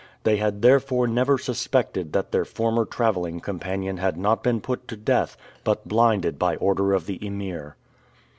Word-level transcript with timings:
They 0.23 0.37
had 0.37 0.63
therefore 0.63 1.05
never 1.05 1.37
suspected 1.37 2.11
that 2.13 2.31
their 2.31 2.43
former 2.43 2.85
traveling 2.85 3.39
companion 3.39 3.97
had 3.97 4.17
not 4.17 4.41
been 4.41 4.59
put 4.59 4.87
to 4.87 4.97
death, 4.97 5.37
but 5.63 5.87
blinded 5.87 6.39
by 6.39 6.55
order 6.55 6.93
of 6.93 7.05
the 7.05 7.23
Emir. 7.23 7.75